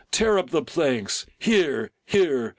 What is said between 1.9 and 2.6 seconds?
here!